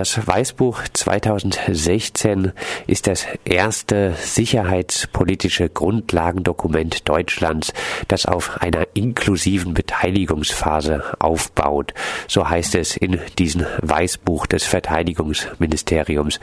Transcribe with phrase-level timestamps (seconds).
[0.00, 2.52] das Weißbuch 2016
[2.86, 7.74] ist das erste sicherheitspolitische Grundlagendokument Deutschlands,
[8.08, 11.92] das auf einer inklusiven Beteiligungsphase aufbaut.
[12.28, 16.40] So heißt es in diesem Weißbuch des Verteidigungsministeriums.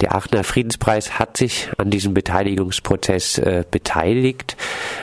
[0.00, 4.56] Der Aachener Friedenspreis hat sich an diesem Beteiligungsprozess äh, beteiligt.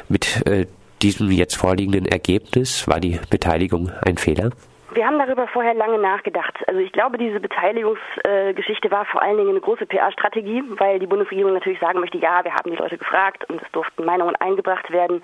[0.09, 0.65] Mit äh,
[1.03, 4.49] diesem jetzt vorliegenden Ergebnis war die Beteiligung ein Fehler?
[4.93, 6.53] Wir haben darüber vorher lange nachgedacht.
[6.67, 11.53] Also ich glaube, diese Beteiligungsgeschichte war vor allen Dingen eine große PR-Strategie, weil die Bundesregierung
[11.53, 15.23] natürlich sagen möchte, ja, wir haben die Leute gefragt und es durften Meinungen eingebracht werden.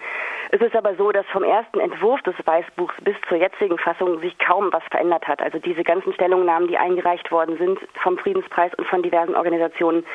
[0.51, 4.37] Es ist aber so, dass vom ersten Entwurf des Weißbuchs bis zur jetzigen Fassung sich
[4.39, 5.41] kaum was verändert hat.
[5.41, 10.05] Also diese ganzen Stellungnahmen, die eingereicht worden sind vom Friedenspreis und von diversen Organisationen,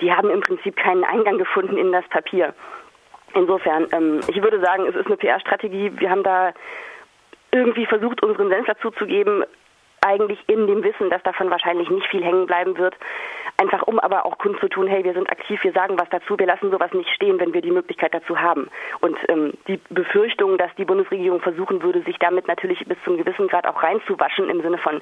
[0.00, 2.54] die haben im Prinzip keinen Eingang gefunden in das Papier.
[3.34, 5.92] Insofern, ähm, ich würde sagen, es ist eine PR-Strategie.
[5.96, 6.52] Wir haben da
[7.52, 9.44] irgendwie versucht, unseren Senf dazu zu geben,
[10.04, 12.94] eigentlich in dem Wissen, dass davon wahrscheinlich nicht viel hängen bleiben wird.
[13.56, 16.70] Einfach um aber auch kundzutun, hey, wir sind aktiv, wir sagen was dazu, wir lassen
[16.70, 18.68] sowas nicht stehen, wenn wir die Möglichkeit dazu haben.
[19.00, 23.46] Und ähm, die Befürchtung, dass die Bundesregierung versuchen würde, sich damit natürlich bis zum gewissen
[23.46, 25.00] Grad auch reinzuwaschen, im Sinne von,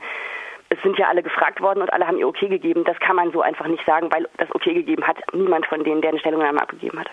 [0.68, 3.32] es sind ja alle gefragt worden und alle haben ihr Okay gegeben, das kann man
[3.32, 6.60] so einfach nicht sagen, weil das Okay gegeben hat niemand von denen, der eine Stellungnahme
[6.60, 7.08] abgegeben hat.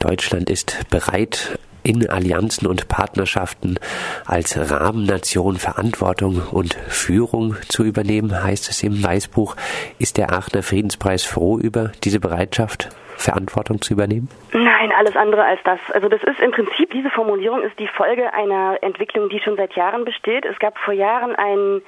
[0.00, 1.58] Deutschland ist bereit,
[1.88, 3.78] in Allianzen und Partnerschaften
[4.26, 9.56] als Rahmennation Verantwortung und Führung zu übernehmen, heißt es im Weißbuch.
[9.98, 12.90] Ist der Aachener Friedenspreis froh über diese Bereitschaft?
[13.16, 14.28] Verantwortung zu übernehmen?
[14.52, 15.80] Nein, alles andere als das.
[15.92, 19.74] Also das ist im Prinzip, diese Formulierung ist die Folge einer Entwicklung, die schon seit
[19.74, 20.44] Jahren besteht.
[20.44, 21.82] Es gab vor Jahren ein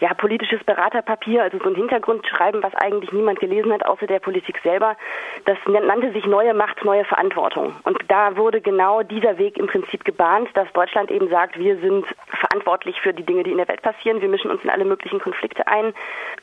[0.00, 4.58] ja, politisches Beraterpapier, also so ein Hintergrundschreiben, was eigentlich niemand gelesen hat, außer der Politik
[4.62, 4.96] selber.
[5.44, 7.74] Das nannte sich Neue Macht, neue Verantwortung.
[7.84, 12.06] Und da wurde genau dieser Weg im Prinzip gebahnt, dass Deutschland eben sagt, wir sind
[12.44, 14.20] verantwortlich für die Dinge, die in der Welt passieren.
[14.20, 15.94] Wir mischen uns in alle möglichen Konflikte ein.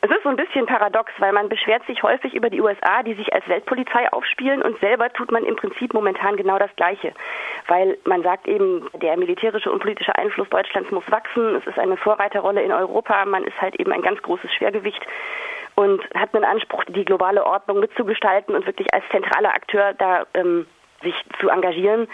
[0.02, 3.14] Es ist so ein bisschen paradox, weil man beschwert sich häufig über die USA, die
[3.14, 7.14] sich als Weltpolizei aufspielen und selber tut man im Prinzip momentan genau das Gleiche.
[7.68, 11.56] Weil man sagt eben, der militärische und politische Einfluss Deutschlands muss wachsen.
[11.56, 13.26] Es ist eine Vorreiterrolle in Europa.
[13.26, 15.02] Man ist halt eben ein ganz großes Schwergewicht
[15.76, 20.66] und hat einen Anspruch, die globale Ordnung mitzugestalten und wirklich als zentraler Akteur da ähm,
[21.02, 22.08] sich zu engagieren.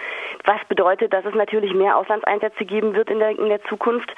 [0.46, 4.14] Was bedeutet, dass es natürlich mehr Auslandseinsätze geben wird in der, in der Zukunft.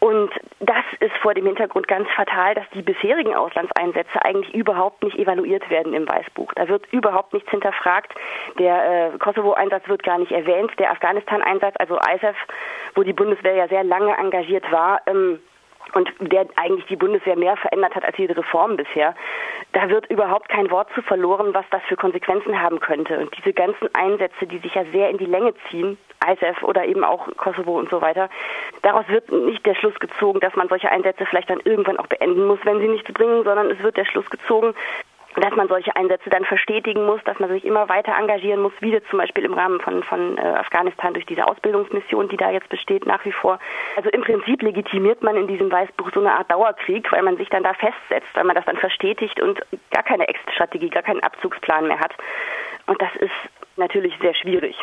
[0.00, 0.30] Und
[0.60, 5.68] das ist vor dem Hintergrund ganz fatal, dass die bisherigen Auslandseinsätze eigentlich überhaupt nicht evaluiert
[5.70, 6.52] werden im Weißbuch.
[6.54, 8.14] Da wird überhaupt nichts hinterfragt.
[8.60, 10.70] Der äh, Kosovo-Einsatz wird gar nicht erwähnt.
[10.78, 12.36] Der Afghanistan-Einsatz, also ISAF,
[12.94, 15.40] wo die Bundeswehr ja sehr lange engagiert war, ähm,
[15.94, 19.14] und der eigentlich die Bundeswehr mehr verändert hat als jede Reform bisher,
[19.72, 23.18] da wird überhaupt kein Wort zu verloren, was das für Konsequenzen haben könnte.
[23.18, 27.04] Und diese ganzen Einsätze, die sich ja sehr in die Länge ziehen, ISAF oder eben
[27.04, 28.28] auch Kosovo und so weiter,
[28.82, 32.46] daraus wird nicht der Schluss gezogen, dass man solche Einsätze vielleicht dann irgendwann auch beenden
[32.46, 34.74] muss, wenn sie nichts bringen, sondern es wird der Schluss gezogen,
[35.42, 38.98] dass man solche Einsätze dann verstetigen muss, dass man sich immer weiter engagieren muss, wie
[39.10, 43.06] zum Beispiel im Rahmen von, von äh, Afghanistan durch diese Ausbildungsmission, die da jetzt besteht
[43.06, 43.58] nach wie vor.
[43.96, 47.48] Also im Prinzip legitimiert man in diesem Weißbuch so eine Art Dauerkrieg, weil man sich
[47.50, 49.60] dann da festsetzt, weil man das dann verstetigt und
[49.90, 52.14] gar keine Exit-Strategie, gar keinen Abzugsplan mehr hat.
[52.86, 53.30] Und das ist
[53.76, 54.76] natürlich sehr schwierig.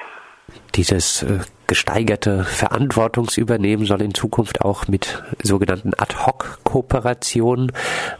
[0.76, 7.72] Dieses äh, gesteigerte Verantwortungsübernehmen soll in Zukunft auch mit sogenannten Ad-Hoc-Kooperationen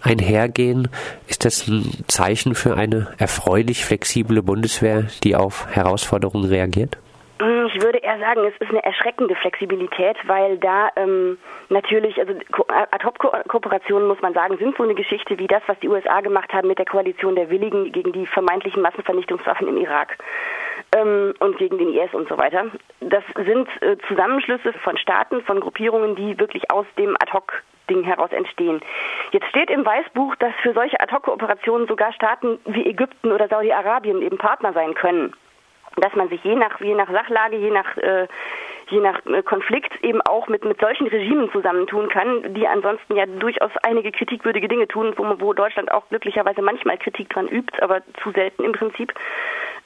[0.02, 0.88] einhergehen.
[1.28, 6.98] Ist das ein Zeichen für eine erfreulich flexible Bundeswehr, die auf Herausforderungen reagiert?
[7.76, 11.38] Ich würde eher sagen, es ist eine erschreckende Flexibilität, weil da ähm,
[11.68, 12.34] natürlich, also
[12.70, 16.70] Ad-Hoc-Kooperationen, muss man sagen, sind so eine Geschichte wie das, was die USA gemacht haben
[16.70, 20.18] mit der Koalition der Willigen gegen die vermeintlichen Massenvernichtungswaffen im Irak
[20.96, 22.68] ähm, und gegen den IS und so weiter.
[23.02, 28.32] Das sind äh, Zusammenschlüsse von Staaten, von Gruppierungen, die wirklich aus dem Ad-Hoc Ding heraus
[28.32, 28.80] entstehen.
[29.32, 34.38] Jetzt steht im Weißbuch, dass für solche Ad-Hoc-Operationen sogar Staaten wie Ägypten oder Saudi-Arabien eben
[34.38, 35.34] Partner sein können.
[35.98, 38.28] Dass man sich je nach, je nach Sachlage, je nach, äh,
[38.90, 43.26] je nach äh, Konflikt eben auch mit, mit solchen Regimen zusammentun kann, die ansonsten ja
[43.26, 48.02] durchaus einige kritikwürdige Dinge tun, wo, wo Deutschland auch glücklicherweise manchmal Kritik dran übt, aber
[48.22, 49.14] zu selten im Prinzip.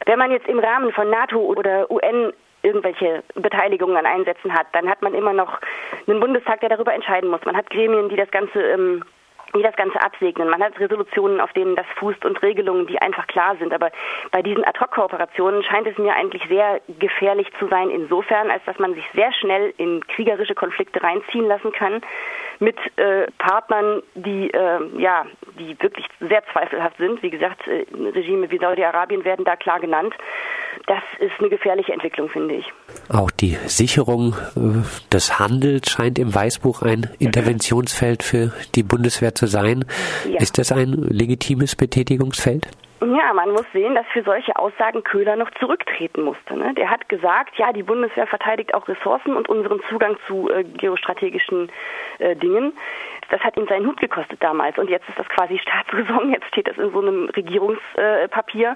[0.05, 4.89] Wenn man jetzt im Rahmen von NATO oder UN irgendwelche Beteiligungen an Einsätzen hat, dann
[4.89, 5.59] hat man immer noch
[6.07, 7.43] einen Bundestag, der darüber entscheiden muss.
[7.45, 9.03] Man hat Gremien, die das Ganze ähm,
[9.55, 10.49] die das Ganze absegnen.
[10.49, 13.73] Man hat Resolutionen, auf denen das fußt und Regelungen, die einfach klar sind.
[13.73, 13.91] Aber
[14.31, 18.93] bei diesen Ad-Hoc-Kooperationen scheint es mir eigentlich sehr gefährlich zu sein, insofern, als dass man
[18.93, 22.01] sich sehr schnell in kriegerische Konflikte reinziehen lassen kann,
[22.59, 25.25] mit äh, Partnern, die äh, ja,
[25.57, 27.23] die wirklich sehr zweifelhaft sind.
[27.23, 30.13] Wie gesagt, äh, Regime wie Saudi-Arabien werden da klar genannt.
[30.85, 32.65] Das ist eine gefährliche Entwicklung, finde ich.
[33.09, 39.47] Auch die Sicherung äh, des Handels scheint im Weißbuch ein Interventionsfeld für die Bundeswehr zu
[39.47, 39.85] sein.
[40.27, 40.39] Ja.
[40.41, 42.67] Ist das ein legitimes Betätigungsfeld?
[43.01, 46.57] Ja, man muss sehen, dass für solche Aussagen Köhler noch zurücktreten musste.
[46.57, 46.73] Ne?
[46.73, 51.71] Der hat gesagt, ja, die Bundeswehr verteidigt auch Ressourcen und unseren Zugang zu äh, geostrategischen
[52.19, 52.73] äh, Dingen.
[53.29, 56.67] Das hat ihm seinen Hut gekostet damals und jetzt ist das quasi Staatsräson, jetzt steht
[56.67, 58.71] das in so einem Regierungspapier.
[58.71, 58.75] Äh,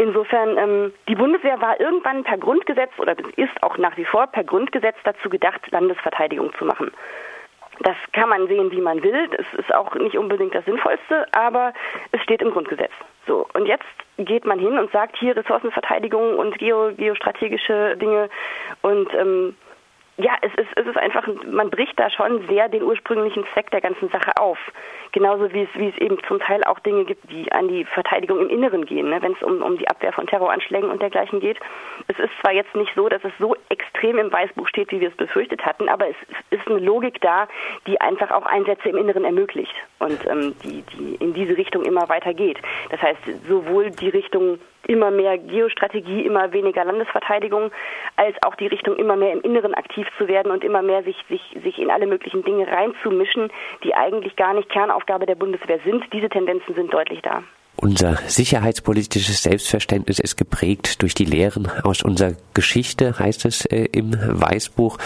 [0.00, 4.44] Insofern, ähm, die Bundeswehr war irgendwann per Grundgesetz oder ist auch nach wie vor per
[4.44, 6.92] Grundgesetz dazu gedacht, Landesverteidigung zu machen.
[7.80, 9.28] Das kann man sehen, wie man will.
[9.28, 11.72] Das ist auch nicht unbedingt das Sinnvollste, aber
[12.12, 12.92] es steht im Grundgesetz.
[13.28, 13.84] So, und jetzt
[14.16, 18.30] geht man hin und sagt hier Ressourcenverteidigung und geo, geostrategische Dinge
[18.82, 19.54] und ähm,
[20.18, 23.80] ja, es ist, es ist einfach, man bricht da schon sehr den ursprünglichen Zweck der
[23.80, 24.58] ganzen Sache auf.
[25.12, 28.40] Genauso wie es, wie es eben zum Teil auch Dinge gibt, die an die Verteidigung
[28.40, 29.22] im Inneren gehen, ne?
[29.22, 31.58] wenn es um, um die Abwehr von Terroranschlägen und dergleichen geht.
[32.08, 35.08] Es ist zwar jetzt nicht so, dass es so extrem im Weißbuch steht, wie wir
[35.08, 36.16] es befürchtet hatten, aber es
[36.50, 37.46] ist eine Logik da,
[37.86, 42.08] die einfach auch Einsätze im Inneren ermöglicht und ähm, die, die in diese Richtung immer
[42.08, 42.58] weiter geht.
[42.90, 47.70] Das heißt, sowohl die Richtung immer mehr Geostrategie, immer weniger Landesverteidigung,
[48.16, 51.16] als auch die Richtung immer mehr im Inneren aktiv zu werden und immer mehr sich,
[51.28, 53.50] sich, sich in alle möglichen Dinge reinzumischen,
[53.84, 56.04] die eigentlich gar nicht Kernaufgabe der Bundeswehr sind.
[56.12, 57.42] Diese Tendenzen sind deutlich da.
[57.80, 64.16] Unser sicherheitspolitisches Selbstverständnis ist geprägt durch die Lehren aus unserer Geschichte, heißt es äh, im
[64.18, 64.98] Weißbuch.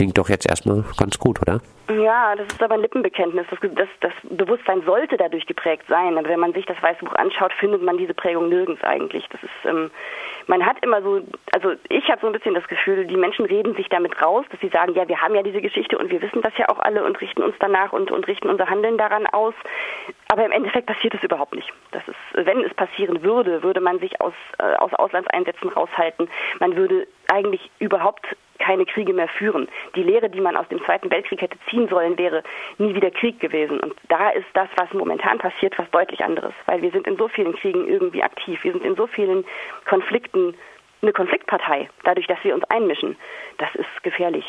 [0.00, 1.60] Klingt doch jetzt erstmal ganz gut, oder?
[1.90, 3.44] Ja, das ist aber ein Lippenbekenntnis.
[3.50, 6.16] Das, das, das, Bewusstsein sollte dadurch geprägt sein.
[6.16, 9.28] Aber wenn man sich das Weißbuch anschaut, findet man diese Prägung nirgends eigentlich.
[9.28, 9.90] Das ist, ähm,
[10.46, 11.20] man hat immer so,
[11.52, 14.60] also ich habe so ein bisschen das Gefühl, die Menschen reden sich damit raus, dass
[14.60, 17.04] sie sagen, ja, wir haben ja diese Geschichte und wir wissen das ja auch alle
[17.04, 19.54] und richten uns danach und, und richten unser Handeln daran aus.
[20.28, 21.70] Aber im Endeffekt passiert es überhaupt nicht.
[21.90, 26.30] Das ist, wenn es passieren würde, würde man sich aus, äh, aus Auslandseinsätzen raushalten.
[26.58, 28.26] Man würde eigentlich überhaupt
[28.58, 29.68] keine Kriege mehr führen.
[29.96, 32.42] Die Lehre, die man aus dem Zweiten Weltkrieg hätte ziehen sollen, wäre
[32.78, 33.80] nie wieder Krieg gewesen.
[33.80, 37.28] Und da ist das, was momentan passiert, was deutlich anderes, weil wir sind in so
[37.28, 38.62] vielen Kriegen irgendwie aktiv.
[38.62, 39.44] Wir sind in so vielen
[39.88, 40.54] Konflikten
[41.02, 43.16] eine Konfliktpartei, dadurch, dass wir uns einmischen.
[43.56, 44.44] Das ist gefährlich.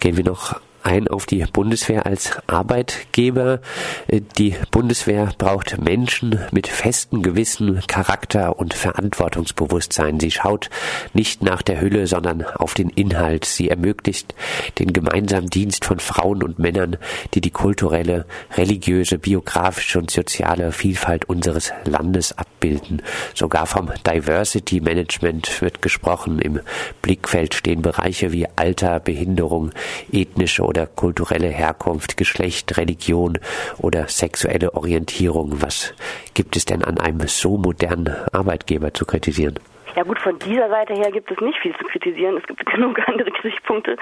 [0.00, 3.60] Gehen wir noch ein auf die Bundeswehr als Arbeitgeber.
[4.06, 10.20] Äh, die Bundeswehr braucht Menschen mit festem Gewissen, Charakter und Verantwortungsbewusstsein.
[10.20, 10.70] Sie schaut
[11.12, 13.44] nicht nach der Hülle, sondern auf den Inhalt.
[13.44, 14.34] Sie ermöglicht
[14.78, 16.96] den gemeinsamen Dienst von Frauen und Männern,
[17.32, 18.26] die die kulturelle,
[18.56, 23.02] religiöse, biografische und soziale Vielfalt unseres Landes abbilden.
[23.34, 26.38] Sogar vom Diversity Management wird gesprochen.
[26.38, 26.60] Im
[27.00, 29.70] Blickfeld stehen Bereiche wie Alter, Behinderung,
[30.12, 33.38] ethnische oder kulturelle Herkunft, Geschlecht, Religion
[33.78, 35.62] oder sexuelle Orientierung.
[35.62, 35.94] Was
[36.34, 39.60] gibt es denn an einem so modernen Arbeitgeber zu kritisieren?
[39.94, 42.36] Ja gut, von dieser Seite her gibt es nicht viel zu kritisieren.
[42.36, 43.96] Es gibt genug andere Kritikpunkte.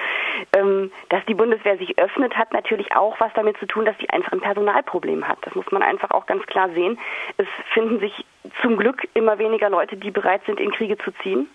[0.57, 4.09] Ähm, dass die Bundeswehr sich öffnet, hat natürlich auch was damit zu tun, dass sie
[4.09, 5.41] einfach ein Personalproblem hat.
[5.43, 6.99] Das muss man einfach auch ganz klar sehen.
[7.37, 8.25] Es finden sich
[8.63, 11.49] zum Glück immer weniger Leute, die bereit sind, in Kriege zu ziehen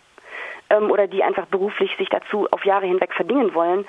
[0.69, 3.85] ähm, oder die einfach beruflich sich dazu auf Jahre hinweg verdienen wollen.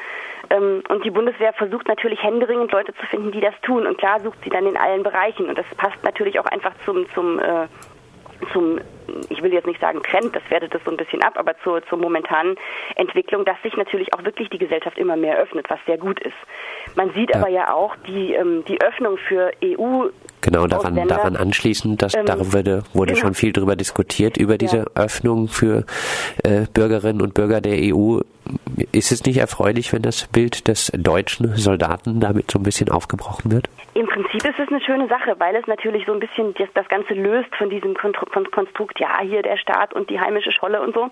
[0.51, 3.87] Ähm, und die Bundeswehr versucht natürlich händeringend Leute zu finden, die das tun.
[3.87, 5.49] Und klar sucht sie dann in allen Bereichen.
[5.49, 7.67] Und das passt natürlich auch einfach zum, zum äh,
[8.53, 8.81] zum,
[9.29, 11.85] ich will jetzt nicht sagen Trend, das wertet das so ein bisschen ab, aber zur,
[11.87, 12.57] zur momentanen
[12.97, 16.37] Entwicklung, dass sich natürlich auch wirklich die Gesellschaft immer mehr öffnet, was sehr gut ist.
[16.95, 17.41] Man sieht ja.
[17.41, 20.09] aber ja auch die, ähm, die Öffnung für EU
[20.41, 23.27] Genau, daran, daran anschließend, dass ähm, darüber wurde, wurde genau.
[23.27, 24.87] schon viel darüber diskutiert, über diese ja.
[24.95, 25.85] Öffnung für
[26.45, 28.21] äh, Bürgerinnen und Bürger der EU.
[28.93, 33.51] Ist es nicht erfreulich, wenn das Bild des deutschen Soldaten damit so ein bisschen aufgebrochen
[33.51, 33.69] wird?
[33.99, 37.15] Im Prinzip ist es eine schöne Sache, weil es natürlich so ein bisschen das, Ganze
[37.15, 41.11] löst von diesem Konstrukt, ja, hier der Staat und die heimische Scholle und so.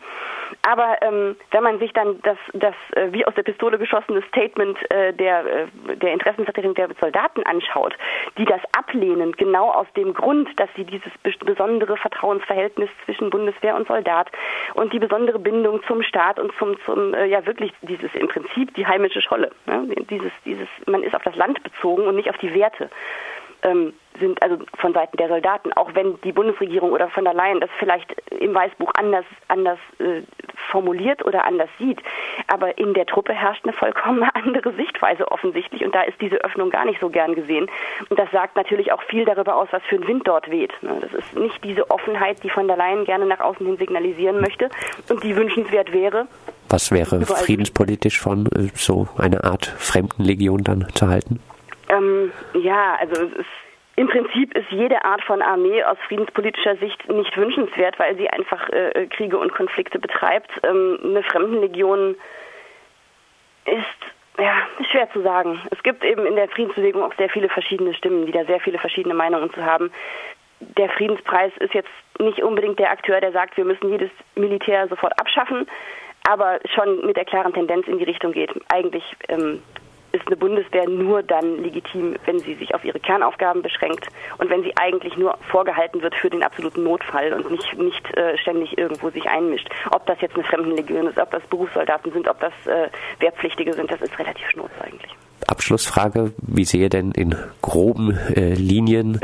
[0.63, 4.79] Aber ähm, wenn man sich dann das, das äh, wie aus der Pistole geschossene Statement
[4.93, 7.97] äh, der, äh, der Interessenvertretung der Soldaten anschaut,
[8.39, 11.11] die das ablehnen, genau aus dem Grund, dass sie dieses
[11.45, 14.31] besondere Vertrauensverhältnis zwischen Bundeswehr und Soldat
[14.75, 18.73] und die besondere Bindung zum Staat und zum, zum äh, ja wirklich dieses im Prinzip
[18.77, 19.89] die heimische Scholle, ne?
[20.09, 22.91] dieses, dieses, man ist auf das Land bezogen und nicht auf die Werte Werte
[23.63, 27.61] ähm, sind, also von Seiten der Soldaten, auch wenn die Bundesregierung oder von der Leyen
[27.61, 30.23] das vielleicht im Weißbuch anders, anders äh,
[30.71, 32.01] formuliert oder anders sieht.
[32.47, 36.71] Aber in der Truppe herrscht eine vollkommen andere Sichtweise offensichtlich und da ist diese Öffnung
[36.71, 37.69] gar nicht so gern gesehen.
[38.09, 40.73] Und das sagt natürlich auch viel darüber aus, was für ein Wind dort weht.
[40.83, 40.99] Ne?
[41.01, 44.71] Das ist nicht diese Offenheit, die von der Leyen gerne nach außen hin signalisieren möchte
[45.11, 46.27] und die wünschenswert wäre.
[46.71, 51.41] Was wäre friedenspolitisch von äh, so einer Art Fremdenlegion dann zu halten?
[51.97, 53.47] Ähm, ja, also es ist
[53.97, 58.69] im Prinzip ist jede Art von Armee aus friedenspolitischer Sicht nicht wünschenswert, weil sie einfach
[58.69, 60.51] äh, Kriege und Konflikte betreibt.
[60.65, 62.15] Ähm, eine Fremdenlegion
[63.65, 64.55] ist ja
[64.91, 65.63] schwer zu sagen.
[65.71, 68.79] Es gibt eben in der Friedensbewegung auch sehr viele verschiedene Stimmen, die da sehr viele
[68.79, 69.91] verschiedene Meinungen zu haben.
[70.61, 75.19] Der Friedenspreis ist jetzt nicht unbedingt der Akteur, der sagt, wir müssen jedes Militär sofort
[75.19, 75.67] abschaffen,
[76.29, 78.51] aber schon mit der klaren Tendenz in die Richtung geht.
[78.71, 79.63] Eigentlich ähm,
[80.17, 84.07] ist eine Bundeswehr nur dann legitim, wenn sie sich auf ihre Kernaufgaben beschränkt
[84.39, 88.37] und wenn sie eigentlich nur vorgehalten wird für den absoluten Notfall und nicht, nicht äh,
[88.39, 89.69] ständig irgendwo sich einmischt.
[89.91, 92.89] Ob das jetzt eine Fremdenlegion ist, ob das Berufssoldaten sind, ob das äh,
[93.21, 95.13] Wehrpflichtige sind, das ist relativ schnurz eigentlich.
[95.47, 99.21] Abschlussfrage, wie sehe denn in groben äh, Linien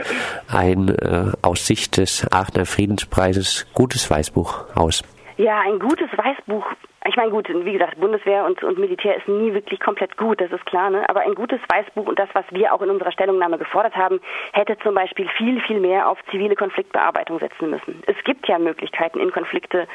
[0.47, 5.03] ein äh, aus Sicht des Aachener Friedenspreises gutes Weißbuch aus?
[5.37, 6.67] Ja, ein gutes Weißbuch
[7.05, 10.53] ich meine, gut, wie gesagt, Bundeswehr und, und Militär ist nie wirklich komplett gut, das
[10.53, 11.09] ist klar, ne?
[11.09, 14.21] aber ein gutes Weißbuch und das, was wir auch in unserer Stellungnahme gefordert haben,
[14.53, 18.03] hätte zum Beispiel viel, viel mehr auf zivile Konfliktbearbeitung setzen müssen.
[18.07, 19.89] Es gibt ja Möglichkeiten, in Konflikte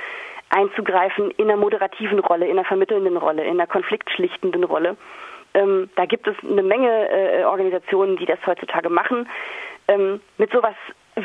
[0.49, 4.97] einzugreifen, in einer moderativen Rolle, in einer vermittelnden Rolle, in einer konfliktschlichtenden Rolle.
[5.53, 9.29] Ähm, da gibt es eine Menge äh, Organisationen, die das heutzutage machen.
[9.87, 10.75] Ähm, mit sowas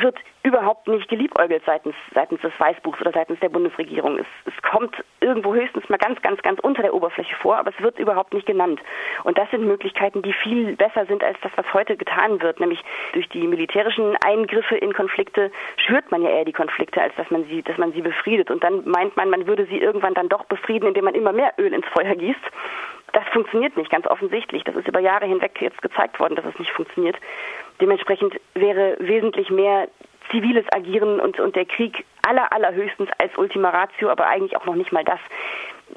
[0.01, 4.17] wird überhaupt nicht geliebäugelt seitens, seitens des Weißbuchs oder seitens der Bundesregierung.
[4.17, 7.81] Es, es kommt irgendwo höchstens mal ganz, ganz, ganz unter der Oberfläche vor, aber es
[7.81, 8.81] wird überhaupt nicht genannt.
[9.23, 12.59] Und das sind Möglichkeiten, die viel besser sind als das, was heute getan wird.
[12.59, 12.83] Nämlich
[13.13, 17.45] durch die militärischen Eingriffe in Konflikte schürt man ja eher die Konflikte, als dass man
[17.45, 18.51] sie, dass man sie befriedet.
[18.51, 21.53] Und dann meint man, man würde sie irgendwann dann doch befrieden, indem man immer mehr
[21.57, 22.41] Öl ins Feuer gießt.
[23.13, 24.63] Das funktioniert nicht, ganz offensichtlich.
[24.63, 27.15] Das ist über Jahre hinweg jetzt gezeigt worden, dass es nicht funktioniert.
[27.79, 29.87] Dementsprechend wäre wesentlich mehr
[30.31, 34.75] ziviles Agieren und, und der Krieg aller, allerhöchstens als Ultima Ratio, aber eigentlich auch noch
[34.75, 35.19] nicht mal das.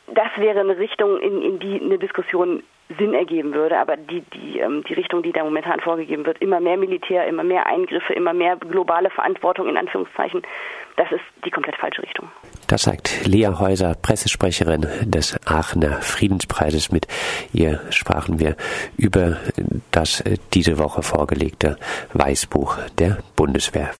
[0.08, 2.62] Das wäre eine Richtung, in, in die eine Diskussion
[2.98, 3.78] Sinn ergeben würde.
[3.78, 7.44] Aber die, die, ähm, die Richtung, die da momentan vorgegeben wird, immer mehr Militär, immer
[7.44, 10.42] mehr Eingriffe, immer mehr globale Verantwortung in Anführungszeichen,
[10.96, 12.28] das ist die komplett falsche Richtung.
[12.68, 16.90] Das sagt Lea Häuser, Pressesprecherin des Aachener Friedenspreises.
[16.90, 17.06] Mit
[17.52, 18.56] ihr sprachen wir
[18.96, 19.36] über
[19.90, 20.24] das
[20.54, 21.76] diese Woche vorgelegte
[22.14, 23.90] Weißbuch der Bundeswehr.